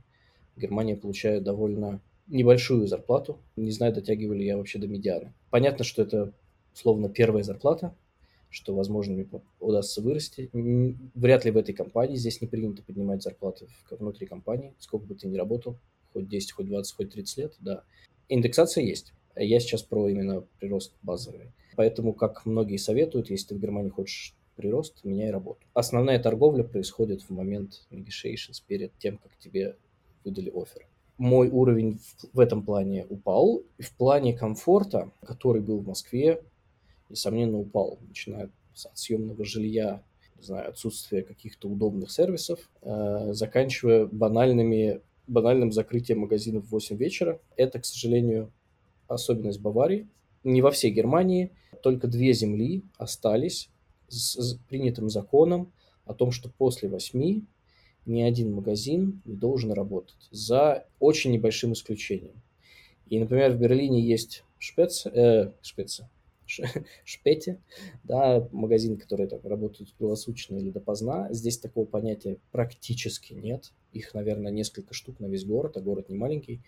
[0.55, 3.39] В Германии получаю довольно небольшую зарплату.
[3.55, 5.33] Не знаю, дотягивали я вообще до медианы.
[5.49, 6.31] Понятно, что это
[6.73, 7.93] словно первая зарплата,
[8.49, 9.27] что, возможно, мне
[9.59, 10.49] удастся вырасти.
[11.13, 12.15] Вряд ли в этой компании.
[12.15, 15.77] Здесь не принято поднимать зарплаты внутри компании, сколько бы ты ни работал,
[16.13, 17.83] хоть 10, хоть 20, хоть 30 лет, да.
[18.29, 19.13] Индексация есть.
[19.35, 21.51] Я сейчас про именно прирост базовый.
[21.75, 25.59] Поэтому, как многие советуют, если ты в Германии хочешь прирост, меняй работу.
[25.73, 29.75] Основная торговля происходит в момент negotiations перед тем, как тебе
[30.23, 30.87] выдали офер.
[31.17, 31.99] Мой уровень
[32.33, 33.63] в этом плане упал.
[33.77, 36.41] И в плане комфорта, который был в Москве,
[37.09, 37.99] несомненно, упал.
[38.07, 40.03] Начиная от съемного жилья,
[40.37, 47.39] не знаю, отсутствия каких-то удобных сервисов, э, заканчивая банальными, банальным закрытием магазинов в 8 вечера.
[47.55, 48.51] Это, к сожалению,
[49.07, 50.07] особенность Баварии.
[50.43, 53.69] Не во всей Германии, только две земли остались
[54.07, 55.71] с принятым законом
[56.05, 57.45] о том, что после восьми
[58.05, 62.41] ни один магазин не должен работать, за очень небольшим исключением.
[63.07, 66.09] И, например, в Берлине есть Шпец, э, Шпеце,
[67.03, 67.61] Шпете,
[68.03, 71.31] да, магазин, который там работает круглосуточно или допоздна.
[71.31, 73.73] Здесь такого понятия практически нет.
[73.91, 76.61] Их, наверное, несколько штук на весь город, а город не маленький.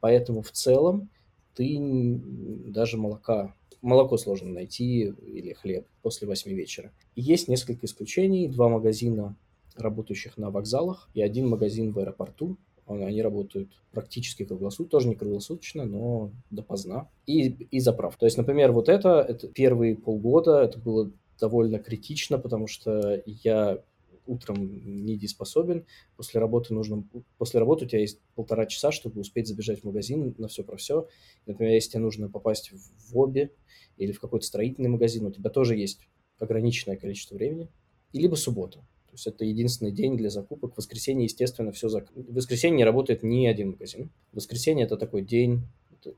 [0.00, 1.10] Поэтому в целом
[1.54, 6.92] ты даже молока, молоко сложно найти или хлеб после 8 вечера.
[7.14, 8.48] Есть несколько исключений.
[8.48, 9.36] Два магазина,
[9.76, 12.56] работающих на вокзалах, и один магазин в аэропорту.
[12.86, 17.08] Они работают практически круглосуточно, тоже не круглосуточно, но допоздна.
[17.26, 18.16] И, и заправ.
[18.16, 23.78] То есть, например, вот это, это первые полгода, это было довольно критично, потому что я
[24.32, 24.56] утром
[25.04, 27.04] недееспособен, после работы нужно,
[27.38, 30.76] после работы у тебя есть полтора часа, чтобы успеть забежать в магазин на все про
[30.76, 31.08] все.
[31.46, 33.50] Например, если тебе нужно попасть в обе
[33.96, 36.00] или в какой-то строительный магазин, у тебя тоже есть
[36.38, 37.68] ограниченное количество времени,
[38.12, 38.78] и либо суббота.
[39.06, 40.72] То есть это единственный день для закупок.
[40.72, 42.10] В воскресенье, естественно, все зак...
[42.14, 44.10] В воскресенье не работает ни один магазин.
[44.32, 45.66] В воскресенье это такой день,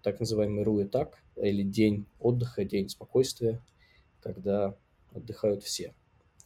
[0.02, 3.60] так называемый руи так, или день отдыха, день спокойствия,
[4.20, 4.76] когда
[5.12, 5.92] отдыхают все.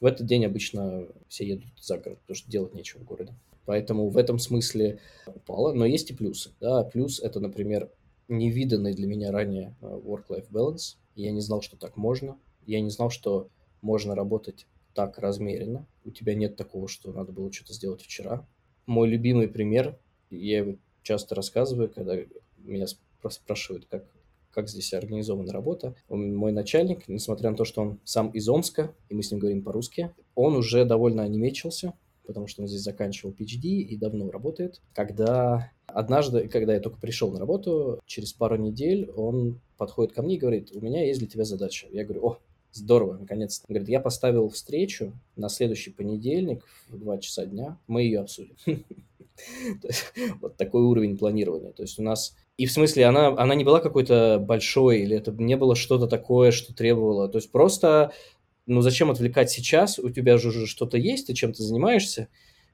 [0.00, 3.34] В этот день обычно все едут за город, потому что делать нечего в городе.
[3.66, 5.72] Поэтому в этом смысле упало.
[5.72, 6.52] Но есть и плюсы.
[6.61, 6.84] Да?
[6.84, 7.90] Плюс это, например,
[8.28, 10.96] невиданный для меня ранее э, work-life balance.
[11.14, 12.38] Я не знал, что так можно.
[12.66, 13.48] Я не знал, что
[13.82, 15.87] можно работать так размеренно.
[16.04, 18.46] У тебя нет такого, что надо было что-то сделать вчера.
[18.87, 19.98] Мой любимый пример,
[20.30, 22.16] я его часто рассказываю, когда
[22.58, 22.87] меня
[23.28, 24.04] спрашивают, как
[24.59, 25.94] как здесь организована работа.
[26.09, 29.62] Мой начальник, несмотря на то, что он сам из Омска, и мы с ним говорим
[29.62, 31.94] по-русски, он уже довольно онемечился,
[32.27, 34.81] потому что он здесь заканчивал PhD и давно работает.
[34.94, 40.35] Когда однажды, когда я только пришел на работу, через пару недель он подходит ко мне
[40.35, 41.87] и говорит, у меня есть для тебя задача.
[41.92, 42.38] Я говорю, о,
[42.71, 43.64] Здорово, наконец-то.
[43.68, 48.57] Он говорит, я поставил встречу на следующий понедельник в 2 часа дня, мы ее обсудим.
[50.40, 51.72] Вот такой уровень планирования.
[51.72, 55.31] То есть у нас и в смысле, она, она не была какой-то большой, или это
[55.31, 57.29] не было что-то такое, что требовало.
[57.29, 58.12] То есть просто,
[58.66, 62.27] ну зачем отвлекать сейчас, у тебя же уже что-то есть, ты чем-то занимаешься.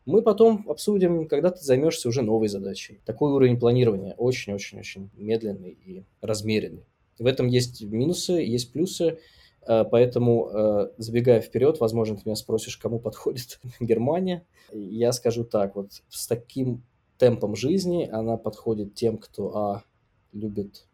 [0.06, 3.00] Мы потом обсудим, когда ты займешься уже новой задачей.
[3.04, 6.86] Такой уровень планирования очень-очень-очень медленный и размеренный.
[7.18, 9.18] В этом есть минусы, есть плюсы.
[9.66, 14.46] Э, поэтому, э, забегая вперед, возможно, ты меня спросишь, кому подходит Германия.
[14.72, 16.82] Я скажу так, вот с таким
[17.18, 19.84] темпом жизни она подходит тем, кто, а,
[20.32, 20.86] любит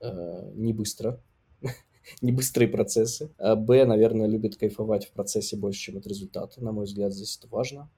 [0.00, 1.20] э, не быстро,
[2.22, 6.62] не быстрые процессы, а, б, наверное, любит кайфовать в процессе больше, чем от результата.
[6.62, 7.90] На мой взгляд, здесь это важно.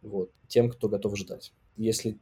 [0.00, 0.32] Вот.
[0.48, 1.52] Тем, кто готов ждать.
[1.76, 2.18] Если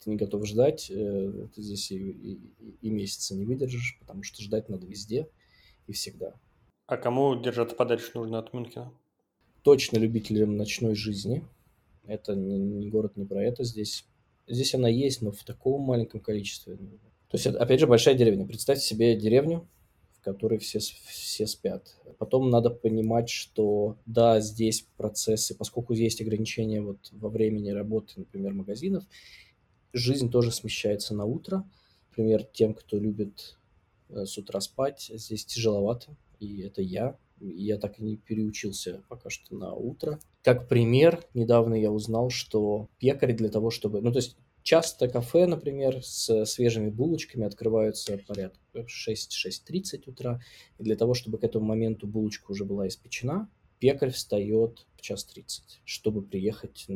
[0.00, 2.40] ты не готов ждать, э, ты здесь и, и,
[2.80, 5.28] и месяца не выдержишь, потому что ждать надо везде
[5.86, 6.34] и всегда.
[6.86, 8.92] А кому держаться подальше нужно от Мюнхена?
[9.62, 11.44] Точно любителям ночной жизни.
[12.06, 13.64] Это не, не город не про это.
[13.64, 14.04] Здесь
[14.48, 16.76] Здесь она есть, но в таком маленьком количестве.
[16.76, 18.46] То есть, опять же, большая деревня.
[18.46, 19.66] Представьте себе деревню,
[20.18, 21.96] в которой все, все спят.
[22.18, 28.52] Потом надо понимать, что да, здесь процессы, поскольку есть ограничения вот во времени работы, например,
[28.52, 29.04] магазинов,
[29.92, 31.64] жизнь тоже смещается на утро.
[32.10, 33.56] Например, тем, кто любит
[34.10, 37.16] э, с утра спать, здесь тяжеловато, и это я.
[37.40, 40.20] Я так и не переучился пока что на утро.
[40.42, 44.00] Как пример, недавно я узнал, что пекарь для того, чтобы...
[44.00, 50.40] Ну, то есть часто кафе, например, с свежими булочками открываются порядка 6-6.30 утра.
[50.78, 53.48] И для того, чтобы к этому моменту булочка уже была испечена,
[53.80, 56.86] пекарь встает в час 30, чтобы приехать,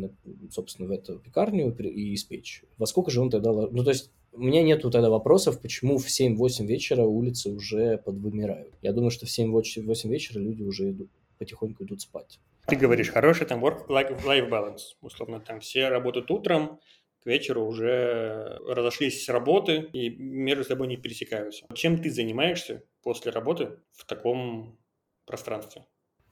[0.52, 2.62] собственно, в эту пекарню и испечь.
[2.78, 3.50] Во сколько же он тогда...
[3.50, 8.75] Ну, то есть у меня нету тогда вопросов, почему в 7-8 вечера улицы уже подвымирают.
[8.83, 12.38] Я думаю, что в 7-8 вечера люди уже идут, потихоньку идут спать.
[12.66, 14.96] Ты говоришь, хороший там work-life balance.
[15.01, 16.81] Условно, там все работают утром,
[17.22, 21.66] к вечеру уже разошлись с работы и между собой не пересекаются.
[21.75, 24.79] Чем ты занимаешься после работы в таком
[25.25, 25.87] пространстве?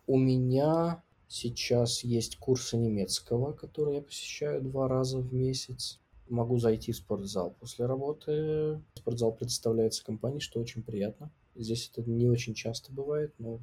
[0.07, 6.93] У меня сейчас есть курсы немецкого, которые я посещаю два раза в месяц могу зайти
[6.93, 8.81] в спортзал после работы.
[8.95, 11.31] Спортзал представляется компанией, что очень приятно.
[11.55, 13.61] Здесь это не очень часто бывает, но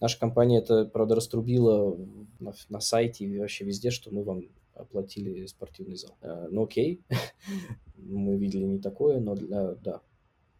[0.00, 1.96] наша компания это, правда, раструбила
[2.38, 4.42] на, на сайте и вообще везде, что мы вам
[4.74, 6.16] оплатили спортивный зал.
[6.20, 7.02] Э, ну окей,
[7.96, 10.02] мы видели не такое, но для, да,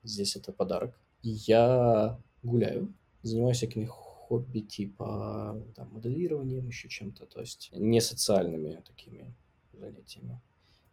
[0.02, 0.98] здесь это подарок.
[1.22, 9.34] Я гуляю, занимаюсь всякими хобби типа там, моделированием, еще чем-то, то есть не социальными такими
[9.72, 10.40] занятиями.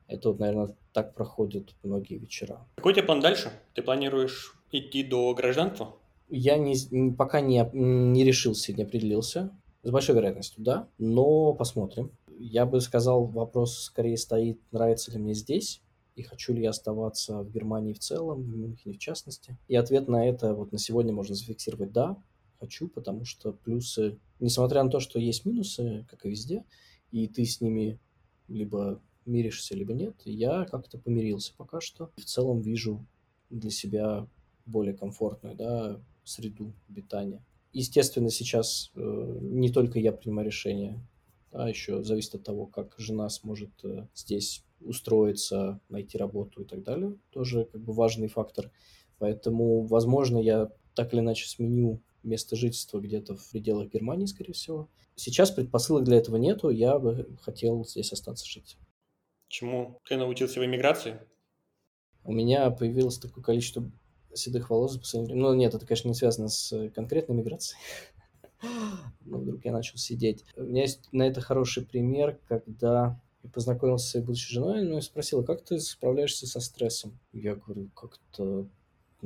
[0.08, 2.66] Это вот, наверное, так проходят многие вечера.
[2.76, 3.52] Какой у тебя план дальше?
[3.74, 5.96] Ты планируешь идти до гражданства?
[6.30, 6.76] Я не,
[7.12, 9.52] пока не, не решился, не определился.
[9.84, 12.12] С большой вероятностью, да, но посмотрим.
[12.40, 15.82] Я бы сказал, вопрос скорее стоит, нравится ли мне здесь,
[16.16, 19.58] и хочу ли я оставаться в Германии в целом, в Мюнхене в частности.
[19.68, 22.18] И ответ на это вот на сегодня можно зафиксировать «да»,
[22.60, 26.64] хочу, потому что плюсы, несмотря на то, что есть минусы, как и везде,
[27.12, 28.00] и ты с ними
[28.48, 32.12] либо миришься, либо нет, я как-то помирился пока что.
[32.18, 33.06] В целом вижу
[33.50, 34.28] для себя
[34.66, 37.44] более комфортную да, среду обитания.
[37.74, 41.00] Естественно, сейчас э, не только я принимаю решения,
[41.52, 46.84] а еще зависит от того, как жена сможет э, здесь устроиться, найти работу и так
[46.84, 47.18] далее.
[47.32, 48.72] Тоже как бы важный фактор.
[49.20, 54.90] Поэтому, возможно, я так или иначе сменю место жительства где-то в пределах Германии, скорее всего.
[55.16, 58.78] Сейчас предпосылок для этого нету, я бы хотел здесь остаться жить.
[59.48, 61.20] Чему ты научился в эмиграции?
[62.24, 63.90] У меня появилось такое количество
[64.34, 65.50] седых волос за последнее время.
[65.50, 67.80] Ну, нет, это, конечно, не связано с конкретной миграцией.
[69.22, 70.44] Но вдруг я начал сидеть.
[70.56, 74.98] У меня есть на это хороший пример, когда я познакомился с своей будущей женой, ну,
[74.98, 77.20] и спросила, как ты справляешься со стрессом?
[77.32, 78.68] Я говорю, как-то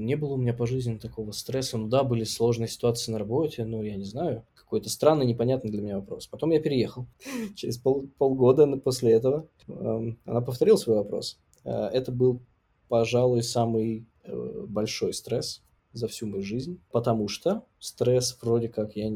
[0.06, 1.78] не было у меня по жизни такого стресса.
[1.78, 4.46] Ну да, были сложные ситуации на работе, но я не знаю.
[4.56, 6.28] Какой-то странный, непонятный для меня вопрос.
[6.28, 7.08] Потом я переехал.
[7.56, 11.40] Через пол, полгода после этого эм, она повторила свой вопрос.
[11.64, 12.42] Э, это был,
[12.88, 19.12] пожалуй, самый э, большой стресс за всю мою жизнь, потому что стресс вроде как я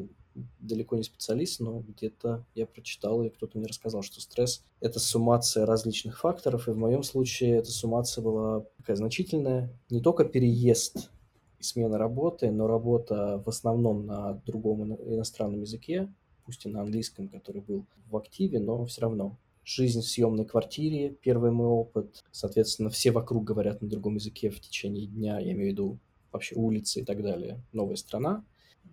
[0.60, 5.66] далеко не специалист, но где-то я прочитал, и кто-то мне рассказал, что стресс– это суммация
[5.66, 9.72] различных факторов, и в моем случае эта суммация была такая значительная.
[9.90, 11.12] Не только переезд
[11.60, 16.12] и смена работы, но работа в основном на другом иностранном языке,
[16.46, 19.38] пусть и на английском, который был в активе, но все равно.
[19.66, 22.22] Жизнь в съемной квартире, первый мой опыт.
[22.32, 26.00] Соответственно, все вокруг говорят на другом языке в течение дня, я имею в виду
[26.34, 27.62] вообще улицы и так далее.
[27.72, 28.44] Новая страна.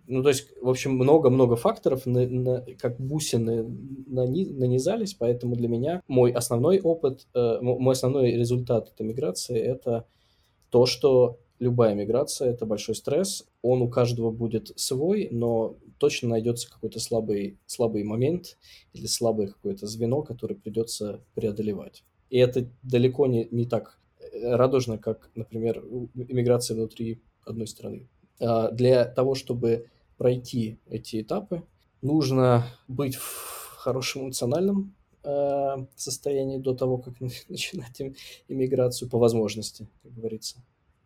[0.07, 3.65] Ну, то есть, в общем, много-много факторов, на, на, как бусины
[4.07, 10.05] нани, нанизались, поэтому для меня мой основной опыт, э, мой основной результат этой миграции– это
[10.69, 16.69] то, что любая миграция– это большой стресс, он у каждого будет свой, но точно найдется
[16.69, 18.57] какой-то слабый, слабый момент
[18.93, 22.03] или слабое какое-то звено, которое придется преодолевать.
[22.31, 25.83] И это далеко не, не так э, радужно, как, например,
[26.15, 28.07] иммиграция внутри одной страны.
[28.41, 31.63] А, для того, чтобы пройти эти этапы,
[32.01, 38.01] нужно быть в хорошем эмоциональном а, состоянии до того, как начинать
[38.47, 40.57] иммиграцию по возможности, как говорится.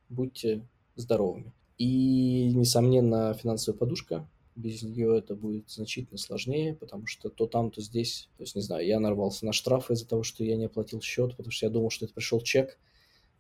[0.10, 1.52] Будьте здоровыми.
[1.78, 4.28] И, несомненно, финансовая подушка.
[4.56, 8.30] Без нее это будет значительно сложнее, потому что то там, то здесь.
[8.38, 11.36] То есть, не знаю, я нарвался на штрафы из-за того, что я не оплатил счет,
[11.36, 12.80] потому что я думал, что это пришел чек,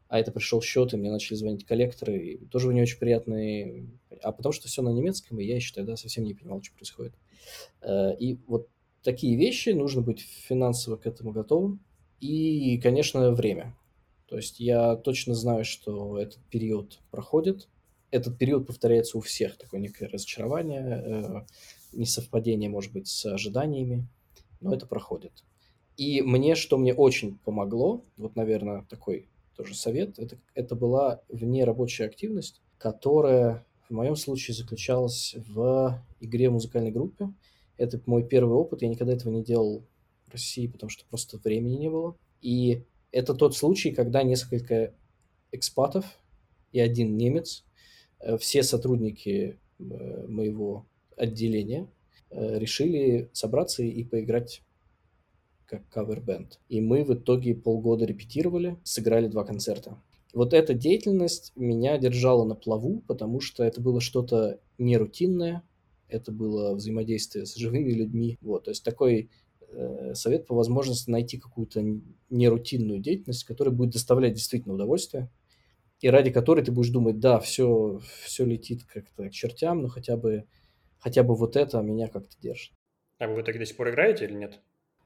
[0.07, 3.87] а это пришел счет, и мне начали звонить коллекторы, и тоже не очень приятные,
[4.21, 7.13] а потому что все на немецком, и я еще тогда совсем не понимал, что происходит.
[7.81, 8.69] Э, и вот
[9.03, 11.79] такие вещи, нужно быть финансово к этому готовым,
[12.19, 13.75] и, конечно, время.
[14.27, 17.67] То есть я точно знаю, что этот период проходит,
[18.11, 21.41] этот период повторяется у всех, такое некое разочарование, э,
[21.93, 24.07] несовпадение, может быть, с ожиданиями,
[24.61, 25.43] но это проходит.
[25.97, 32.07] И мне, что мне очень помогло, вот, наверное, такой тоже совет, это, это была внерабочая
[32.07, 37.33] активность, которая в моем случае заключалась в игре в музыкальной группе.
[37.77, 39.83] Это мой первый опыт, я никогда этого не делал
[40.27, 42.15] в России, потому что просто времени не было.
[42.41, 44.93] И это тот случай, когда несколько
[45.51, 46.05] экспатов
[46.71, 47.63] и один немец,
[48.19, 51.87] э, все сотрудники э, моего отделения
[52.29, 54.61] э, решили собраться и поиграть
[55.65, 56.59] как кавер-бенд.
[56.69, 60.01] И мы в итоге полгода репетировали, сыграли два концерта.
[60.33, 65.63] Вот эта деятельность меня держала на плаву, потому что это было что-то нерутинное,
[66.09, 68.37] это было взаимодействие с живыми людьми.
[68.41, 69.29] Вот, то есть такой
[69.69, 71.83] э, совет по возможности найти какую-то
[72.29, 75.29] нерутинную деятельность, которая будет доставлять действительно удовольствие,
[76.01, 80.17] и ради которой ты будешь думать, да, все, все летит как-то к чертям, но хотя
[80.17, 80.45] бы,
[80.99, 82.73] хотя бы вот это меня как-то держит.
[83.17, 84.61] А вы итоге до сих пор играете или нет?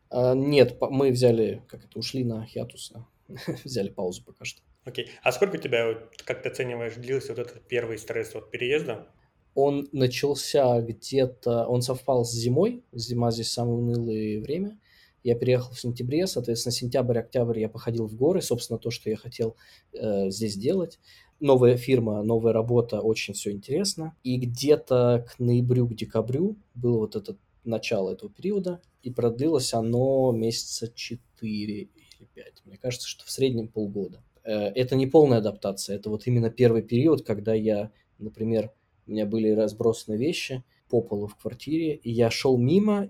[0.10, 2.94] А, нет, мы взяли, как это, ушли на хиатус,
[3.64, 4.62] взяли паузу пока что.
[4.86, 5.10] Окей.
[5.24, 9.08] А сколько у тебя, как ты оцениваешь, длился вот этот первый стресс от переезда?
[9.54, 14.80] Он начался где-то, он совпал с зимой, зима здесь самое унылое время.
[15.24, 19.58] Я переехал в сентябре, соответственно, сентябрь-октябрь я походил в горы, собственно, то, что я хотел
[19.94, 20.98] э, здесь делать.
[21.42, 24.16] Новая фирма, новая работа, очень все интересно.
[24.24, 27.36] И где-то к ноябрю, к декабрю было вот это
[27.70, 31.90] начало этого периода, и продлилось оно месяца 4 или
[32.34, 32.62] 5.
[32.66, 34.24] Мне кажется, что в среднем полгода.
[34.44, 38.72] Э, это не полная адаптация, это вот именно первый период, когда я, например,
[39.08, 43.10] у меня были разбросаны вещи по полу в квартире, и я шел мимо,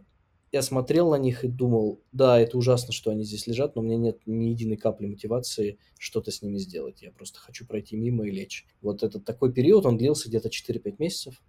[0.52, 3.86] я смотрел на них и думал, да, это ужасно, что они здесь лежат, но у
[3.86, 7.02] меня нет ни единой капли мотивации что-то с ними сделать.
[7.02, 8.66] Я просто хочу пройти мимо и лечь.
[8.82, 11.44] Вот этот такой период, он длился где-то 4-5 месяцев,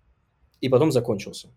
[0.60, 1.48] и потом закончился.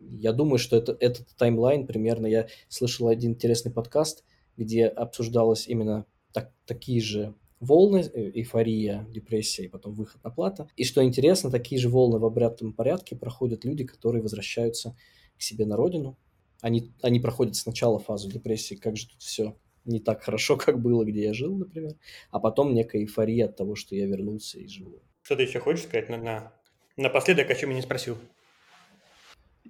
[0.00, 2.26] Я думаю, что это, этот таймлайн примерно...
[2.26, 4.24] Я слышал один интересный подкаст,
[4.56, 10.68] где обсуждалось именно так, такие же волны, э, эйфория, депрессия и потом выход на плата.
[10.76, 14.96] И что интересно, такие же волны в обрядном порядке проходят люди, которые возвращаются
[15.38, 16.18] к себе на родину.
[16.60, 21.04] Они, они проходят сначала фазу депрессии, как же тут все не так хорошо, как было,
[21.04, 21.94] где я жил, например,
[22.30, 25.02] а потом некая эйфория от того, что я вернулся и живу.
[25.22, 26.52] Что ты еще хочешь сказать на, на...
[26.96, 28.16] напоследок, о чем я не спросил?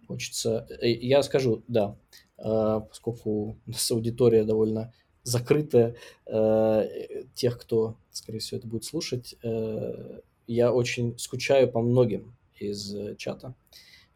[0.06, 0.66] Хочется...
[0.80, 1.96] Э, я скажу, да,
[2.38, 4.92] а, поскольку у нас аудитория довольно
[5.22, 12.36] закрытая, э, тех, кто, скорее всего, это будет слушать, э, я очень скучаю по многим
[12.58, 13.54] из чата.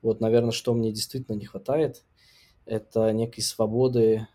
[0.03, 2.05] Вот, наверное, что мне действительно не хватает,
[2.65, 4.27] это некой свободы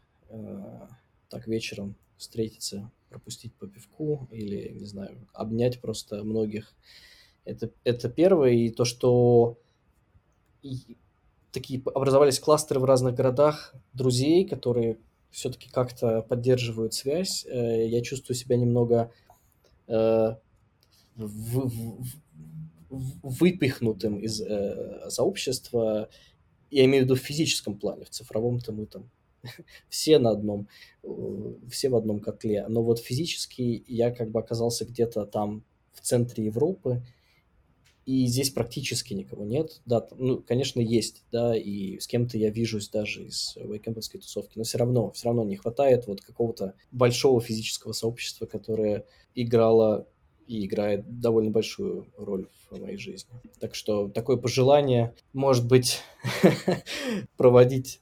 [1.30, 6.76] так вечером встретиться, пропустить по пивку или, не знаю, обнять просто многих.
[7.46, 8.52] Это, это первое.
[8.52, 9.58] И то, что
[11.56, 14.98] такие образовались кластеры в разных городах друзей, которые
[15.32, 17.46] все-таки как-то поддерживают связь.
[17.46, 19.12] Э, я чувствую себя немного
[19.88, 20.36] э,
[21.16, 26.10] в, в, выпихнутым из э, сообщества.
[26.72, 29.10] Я имею в виду в физическом плане, в цифровом-то мы там
[29.90, 30.68] все на одном,
[31.70, 32.66] все в одном котле.
[32.68, 37.02] Но вот физически я как бы оказался где-то там в центре Европы,
[38.06, 39.82] и здесь практически никого нет.
[39.86, 44.64] Да, ну, конечно, есть, да, и с кем-то я вижусь даже из вейкэмповской тусовки, но
[44.64, 50.08] все равно, все равно не хватает вот какого-то большого физического сообщества, которое играло
[50.48, 53.34] и играет довольно большую роль в моей жизни.
[53.60, 56.02] Так что такое пожелание, может быть,
[57.38, 58.02] проводить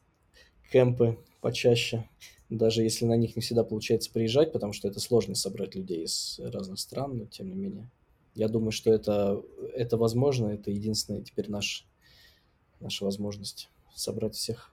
[0.69, 2.09] кемпы почаще,
[2.49, 6.39] даже если на них не всегда получается приезжать, потому что это сложно собрать людей из
[6.43, 7.89] разных стран, но тем не менее
[8.35, 9.41] я думаю, что это,
[9.73, 11.87] это возможно, это единственная теперь наш,
[12.79, 14.72] наша возможность собрать всех